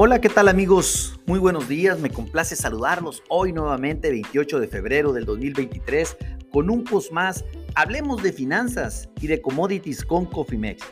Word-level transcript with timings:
Hola, 0.00 0.20
¿qué 0.20 0.28
tal 0.28 0.46
amigos? 0.46 1.18
Muy 1.26 1.40
buenos 1.40 1.68
días, 1.68 1.98
me 1.98 2.08
complace 2.08 2.54
saludarlos 2.54 3.24
hoy 3.28 3.52
nuevamente 3.52 4.10
28 4.10 4.60
de 4.60 4.68
febrero 4.68 5.12
del 5.12 5.24
2023 5.24 6.16
con 6.52 6.70
un 6.70 6.84
post 6.84 7.10
más. 7.10 7.44
Hablemos 7.74 8.22
de 8.22 8.32
finanzas 8.32 9.08
y 9.20 9.26
de 9.26 9.42
commodities 9.42 10.04
con 10.04 10.26
Cofimex. 10.26 10.84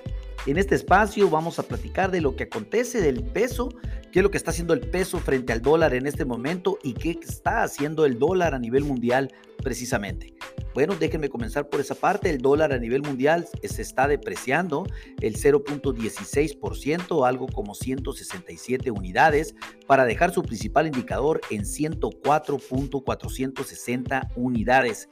En 0.46 0.58
este 0.58 0.74
espacio 0.74 1.30
vamos 1.30 1.60
a 1.60 1.62
platicar 1.62 2.10
de 2.10 2.20
lo 2.20 2.34
que 2.34 2.42
acontece 2.44 3.00
del 3.00 3.22
peso, 3.22 3.68
qué 4.10 4.18
es 4.18 4.22
lo 4.24 4.32
que 4.32 4.38
está 4.38 4.50
haciendo 4.50 4.74
el 4.74 4.80
peso 4.80 5.20
frente 5.20 5.52
al 5.52 5.62
dólar 5.62 5.94
en 5.94 6.08
este 6.08 6.24
momento 6.24 6.76
y 6.82 6.94
qué 6.94 7.16
está 7.22 7.62
haciendo 7.62 8.06
el 8.06 8.18
dólar 8.18 8.56
a 8.56 8.58
nivel 8.58 8.82
mundial 8.82 9.32
precisamente. 9.62 10.34
Bueno, 10.76 10.94
déjenme 10.94 11.28
comenzar 11.30 11.70
por 11.70 11.80
esa 11.80 11.94
parte. 11.94 12.28
El 12.28 12.42
dólar 12.42 12.74
a 12.74 12.78
nivel 12.78 13.00
mundial 13.00 13.48
se 13.62 13.80
está 13.80 14.06
depreciando 14.08 14.84
el 15.22 15.36
0.16%, 15.36 17.26
algo 17.26 17.46
como 17.46 17.74
167 17.74 18.90
unidades, 18.90 19.54
para 19.86 20.04
dejar 20.04 20.34
su 20.34 20.42
principal 20.42 20.86
indicador 20.86 21.40
en 21.48 21.62
104.460 21.62 24.32
unidades. 24.36 25.08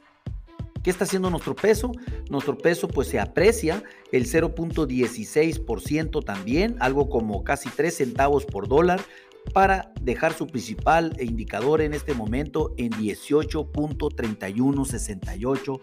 ¿Qué 0.83 0.91
está 0.91 1.05
haciendo 1.05 1.31
nuestro 1.31 1.55
peso? 1.55 1.91
Nuestro 2.29 2.55
peso 2.55 2.87
pues 2.87 3.07
se 3.07 3.19
aprecia 3.19 3.81
el 4.11 4.27
0.16% 4.27 6.23
también, 6.23 6.75
algo 6.79 7.09
como 7.09 7.43
casi 7.43 7.69
3 7.69 7.91
centavos 7.91 8.45
por 8.45 8.67
dólar, 8.67 9.01
para 9.53 9.91
dejar 10.01 10.33
su 10.33 10.47
principal 10.47 11.15
indicador 11.19 11.81
en 11.81 11.93
este 11.93 12.13
momento 12.13 12.73
en 12.77 12.91
18.3168 12.91 15.81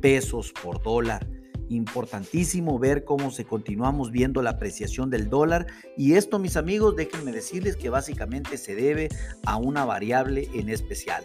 pesos 0.00 0.52
por 0.62 0.82
dólar. 0.82 1.26
Importantísimo 1.70 2.78
ver 2.78 3.04
cómo 3.04 3.30
se 3.30 3.46
continuamos 3.46 4.10
viendo 4.10 4.42
la 4.42 4.50
apreciación 4.50 5.08
del 5.08 5.30
dólar 5.30 5.66
y 5.96 6.12
esto 6.14 6.38
mis 6.38 6.58
amigos 6.58 6.94
déjenme 6.94 7.32
decirles 7.32 7.76
que 7.76 7.88
básicamente 7.88 8.58
se 8.58 8.74
debe 8.74 9.08
a 9.46 9.56
una 9.56 9.86
variable 9.86 10.50
en 10.52 10.68
especial, 10.68 11.22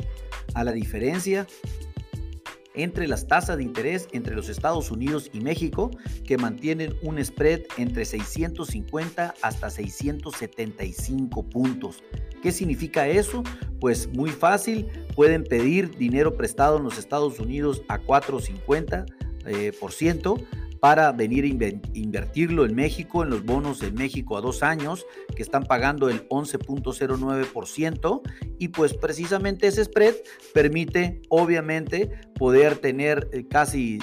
a 0.53 0.63
la 0.63 0.71
diferencia 0.71 1.45
entre 2.83 3.07
las 3.07 3.27
tasas 3.27 3.57
de 3.57 3.63
interés 3.63 4.07
entre 4.11 4.35
los 4.35 4.49
Estados 4.49 4.91
Unidos 4.91 5.29
y 5.33 5.41
México, 5.41 5.91
que 6.25 6.37
mantienen 6.37 6.95
un 7.03 7.23
spread 7.23 7.61
entre 7.77 8.05
650 8.05 9.35
hasta 9.41 9.69
675 9.69 11.43
puntos. 11.43 12.03
¿Qué 12.41 12.51
significa 12.51 13.07
eso? 13.07 13.43
Pues 13.79 14.07
muy 14.13 14.29
fácil, 14.29 14.87
pueden 15.15 15.43
pedir 15.43 15.97
dinero 15.97 16.35
prestado 16.35 16.77
en 16.77 16.83
los 16.83 16.97
Estados 16.97 17.39
Unidos 17.39 17.81
a 17.87 17.99
450%, 17.99 19.05
eh, 19.45 19.73
por 19.79 19.91
ciento, 19.91 20.37
para 20.79 21.11
venir 21.11 21.43
a 21.43 21.97
invertirlo 21.97 22.65
en 22.65 22.73
México, 22.75 23.23
en 23.23 23.29
los 23.29 23.43
bonos 23.43 23.83
en 23.83 23.95
México 23.95 24.37
a 24.37 24.41
dos 24.41 24.63
años, 24.63 25.05
que 25.35 25.43
están 25.43 25.63
pagando 25.63 26.09
el 26.09 26.27
11.09%, 26.29 28.21
y 28.57 28.69
pues 28.69 28.93
precisamente 28.93 29.67
ese 29.67 29.83
spread 29.85 30.15
permite 30.53 31.21
obviamente 31.29 32.11
poder 32.39 32.77
tener 32.77 33.29
eh, 33.33 33.45
casi 33.47 33.99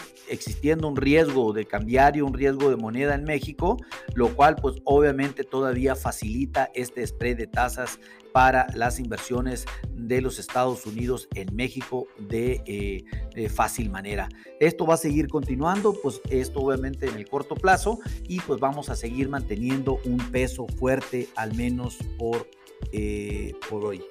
un 0.84 0.96
riesgo 0.96 1.52
de 1.52 1.66
cambiario, 1.66 2.26
un 2.26 2.34
riesgo 2.34 2.70
de 2.70 2.76
moneda 2.76 3.14
en 3.14 3.24
México, 3.24 3.76
lo 4.14 4.34
cual 4.34 4.56
pues 4.56 4.76
obviamente 4.84 5.44
todavía 5.44 5.94
facilita 5.94 6.70
este 6.74 7.06
spread 7.06 7.36
de 7.36 7.46
tasas 7.46 7.98
para 8.32 8.66
las 8.74 8.98
inversiones 8.98 9.64
de 9.92 10.20
los 10.20 10.38
Estados 10.38 10.84
Unidos 10.84 11.26
en 11.34 11.56
México 11.56 12.06
de, 12.18 12.62
eh, 12.66 13.04
de, 13.34 13.48
fácil 13.48 13.88
manera. 13.88 14.28
Esto 14.60 14.84
va 14.84 14.92
a 14.92 14.98
seguir 14.98 15.28
continuando, 15.28 15.94
pues 16.02 16.20
esto 16.28 16.60
obviamente 16.60 17.06
en 17.06 17.14
el 17.16 17.26
corto 17.26 17.54
plazo 17.54 17.98
y 18.28 18.40
pues 18.40 18.60
vamos 18.60 18.90
a 18.90 18.94
seguir 18.94 19.30
manteniendo 19.30 20.00
un 20.04 20.18
peso 20.18 20.66
fuerte 20.66 21.28
al 21.34 21.54
menos 21.54 21.96
por, 22.18 22.46
eh, 22.92 23.52
por 23.68 23.84
hoy. 23.84 24.02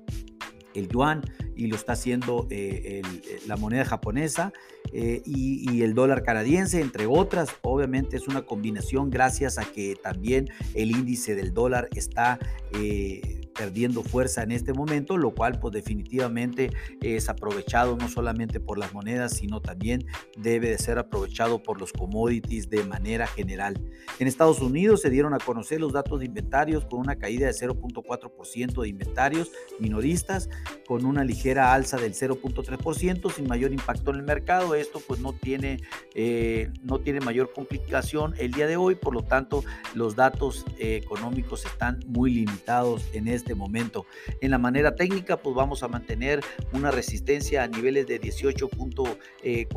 el 0.74 0.90
yuan 0.90 1.22
y 1.56 1.68
lo 1.68 1.78
está 1.78 1.94
haciendo 1.94 2.48
eh, 2.50 3.02
eh, 3.02 3.40
la 3.48 3.56
moneda 3.56 3.86
japonesa 3.86 4.52
y, 4.92 5.72
y, 5.72 5.82
el 5.82 5.94
dólar 5.94 6.24
canadiense, 6.24 6.80
entre 6.80 7.06
otras. 7.06 7.50
Obviamente 7.64 8.16
es 8.18 8.28
una 8.28 8.46
combinación 8.46 9.10
gracias 9.10 9.58
a 9.58 9.66
que 9.66 9.98
también 10.02 10.50
el 10.74 10.92
índice 10.92 11.36
del 11.36 11.54
dólar 11.54 11.90
está 11.96 12.40
perdiendo 13.58 14.04
fuerza 14.04 14.44
en 14.44 14.52
este 14.52 14.74
momento, 14.74 15.18
lo 15.18 15.32
cual 15.32 15.60
pues 15.60 15.74
definitivamente 15.74 16.72
es 17.02 17.30
aprovechado 17.30 17.98
no 17.98 18.10
solamente 18.10 18.60
por 18.60 18.78
las 18.78 18.94
monedas, 18.94 19.34
sino 19.34 19.62
también 19.62 20.06
debe 20.38 20.70
de 20.70 20.78
ser 20.78 21.00
aprovechado 21.00 21.64
por 21.64 21.80
los 21.80 21.92
commodities 21.92 22.70
de 22.70 22.84
manera 22.84 23.28
general. 23.28 23.80
En 24.20 24.28
Estados 24.28 24.60
Unidos 24.60 25.02
se 25.02 25.10
dieron 25.10 25.34
a 25.34 25.40
conocer 25.40 25.80
los 25.80 25.94
datos 25.94 26.20
de 26.20 26.26
inventarios 26.26 26.86
con 26.86 27.00
una 27.00 27.16
caída 27.18 27.48
de 27.48 27.54
0.4% 27.54 28.82
de 28.82 28.88
inventarios 28.88 29.52
minoristas, 29.80 30.50
con 30.88 31.06
una 31.06 31.24
ligera 31.24 31.74
alza 31.74 31.98
del 31.98 32.14
0.3% 32.14 33.32
sin 33.32 33.48
mayor 33.48 33.72
impacto 33.72 34.12
en 34.12 34.18
el 34.18 34.24
mercado. 34.24 34.76
Esto 34.76 35.02
pues 35.06 35.20
no 35.20 35.34
tiene, 35.34 35.82
eh, 36.14 36.72
no 36.84 37.00
tiene 37.00 37.20
mayor 37.22 37.54
complicación 37.54 38.34
el 38.38 38.52
día 38.52 38.68
de 38.68 38.78
hoy, 38.78 38.96
por 38.96 39.14
lo 39.14 39.24
tanto 39.24 39.64
los 39.94 40.16
datos 40.16 40.66
eh, 40.78 41.00
económicos 41.04 41.66
están 41.66 42.00
muy 42.08 42.32
limitados 42.34 43.06
en 43.14 43.28
este 43.28 43.45
este 43.46 43.54
momento. 43.54 44.08
En 44.42 44.50
la 44.50 44.58
manera 44.58 44.96
técnica, 44.96 45.38
pues 45.38 45.56
vamos 45.56 45.84
a 45.84 45.88
mantener 45.88 46.42
una 46.74 46.90
resistencia 46.90 47.62
a 47.62 47.68
niveles 47.68 48.08
de 48.08 48.20
18.44 48.20 49.20
eh, 49.44 49.68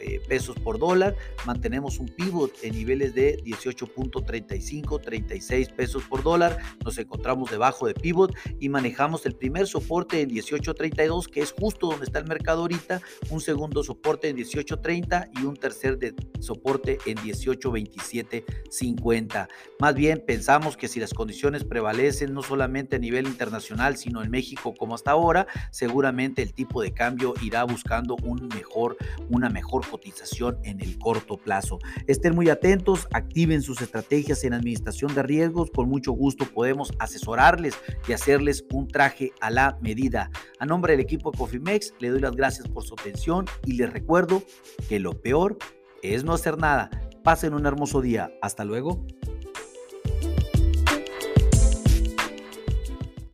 eh, 0.00 0.20
pesos 0.28 0.56
por 0.58 0.80
dólar. 0.80 1.14
Mantenemos 1.46 2.00
un 2.00 2.08
pivot 2.08 2.52
en 2.62 2.74
niveles 2.74 3.14
de 3.14 3.36
18.35, 3.44 5.00
36 5.00 5.68
pesos 5.68 6.02
por 6.04 6.24
dólar. 6.24 6.58
Nos 6.84 6.98
encontramos 6.98 7.52
debajo 7.52 7.86
de 7.86 7.94
pivot 7.94 8.34
y 8.58 8.68
manejamos 8.68 9.24
el 9.26 9.36
primer 9.36 9.68
soporte 9.68 10.22
en 10.22 10.30
18.32, 10.30 11.30
que 11.30 11.42
es 11.42 11.52
justo 11.52 11.86
donde 11.86 12.06
está 12.06 12.18
el 12.18 12.26
mercado 12.26 12.62
ahorita. 12.62 13.00
Un 13.30 13.40
segundo 13.40 13.84
soporte 13.84 14.28
en 14.28 14.38
18.30 14.38 15.30
y 15.40 15.44
un 15.44 15.56
tercer 15.56 15.98
de 15.98 16.16
soporte 16.40 16.98
en 17.06 17.16
18.27.50. 17.18 19.46
Más 19.78 19.94
bien 19.94 20.24
pensamos 20.26 20.76
que 20.76 20.88
si 20.88 20.98
las 20.98 21.14
condiciones 21.14 21.62
prevalecen, 21.62 22.34
no 22.34 22.42
solo 22.42 22.55
solamente 22.56 22.96
a 22.96 22.98
nivel 22.98 23.26
internacional, 23.26 23.98
sino 23.98 24.22
en 24.22 24.30
México 24.30 24.74
como 24.74 24.94
hasta 24.94 25.10
ahora, 25.10 25.46
seguramente 25.70 26.40
el 26.40 26.54
tipo 26.54 26.80
de 26.80 26.94
cambio 26.94 27.34
irá 27.42 27.64
buscando 27.64 28.16
un 28.22 28.48
mejor, 28.48 28.96
una 29.28 29.50
mejor 29.50 29.86
cotización 29.86 30.56
en 30.64 30.80
el 30.80 30.98
corto 30.98 31.36
plazo. 31.36 31.78
Estén 32.06 32.34
muy 32.34 32.48
atentos, 32.48 33.08
activen 33.12 33.60
sus 33.60 33.82
estrategias 33.82 34.42
en 34.44 34.54
administración 34.54 35.14
de 35.14 35.22
riesgos, 35.22 35.70
con 35.70 35.90
mucho 35.90 36.12
gusto 36.12 36.46
podemos 36.46 36.94
asesorarles 36.98 37.74
y 38.08 38.14
hacerles 38.14 38.64
un 38.72 38.88
traje 38.88 39.32
a 39.42 39.50
la 39.50 39.76
medida. 39.82 40.30
A 40.58 40.64
nombre 40.64 40.94
del 40.94 41.00
equipo 41.00 41.32
Cofimex, 41.32 41.92
le 41.98 42.08
doy 42.08 42.20
las 42.20 42.34
gracias 42.34 42.68
por 42.68 42.84
su 42.84 42.94
atención 42.94 43.44
y 43.66 43.74
les 43.74 43.92
recuerdo 43.92 44.42
que 44.88 44.98
lo 44.98 45.20
peor 45.20 45.58
es 46.02 46.24
no 46.24 46.32
hacer 46.32 46.56
nada. 46.56 46.88
Pasen 47.22 47.52
un 47.52 47.66
hermoso 47.66 48.00
día. 48.00 48.30
Hasta 48.40 48.64
luego. 48.64 49.04